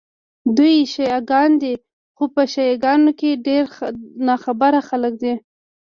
دوی 0.57 0.75
شیعه 0.93 1.19
ګان 1.29 1.51
دي، 1.61 1.73
خو 2.15 2.23
په 2.33 2.43
شیعه 2.53 2.75
ګانو 2.83 3.11
کې 3.19 3.41
ډېر 3.47 3.63
ناخبره 4.27 4.79
خلک 4.89 5.13
دي. 5.23 5.33